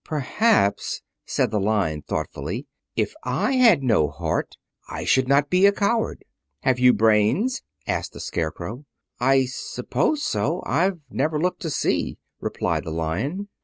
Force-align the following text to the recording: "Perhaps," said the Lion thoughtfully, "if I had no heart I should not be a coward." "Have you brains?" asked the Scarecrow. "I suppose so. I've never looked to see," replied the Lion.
"Perhaps," 0.03 1.03
said 1.27 1.51
the 1.51 1.59
Lion 1.59 2.01
thoughtfully, 2.01 2.65
"if 2.95 3.13
I 3.23 3.51
had 3.51 3.83
no 3.83 4.07
heart 4.07 4.57
I 4.89 5.05
should 5.05 5.27
not 5.27 5.51
be 5.51 5.67
a 5.67 5.71
coward." 5.71 6.25
"Have 6.61 6.79
you 6.79 6.91
brains?" 6.91 7.61
asked 7.85 8.13
the 8.13 8.19
Scarecrow. 8.19 8.85
"I 9.19 9.45
suppose 9.45 10.23
so. 10.23 10.63
I've 10.65 11.01
never 11.11 11.39
looked 11.39 11.61
to 11.61 11.69
see," 11.69 12.17
replied 12.39 12.83
the 12.85 12.89
Lion. 12.89 13.49